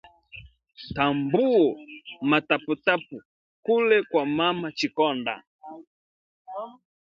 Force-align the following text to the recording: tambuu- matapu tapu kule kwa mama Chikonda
tambuu- 0.95 1.65
matapu 2.29 2.73
tapu 2.85 3.17
kule 3.65 3.97
kwa 4.11 4.25
mama 4.37 4.71
Chikonda 4.71 5.43